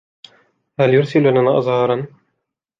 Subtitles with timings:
[0.79, 2.05] هو يرسل لنا أزهارا.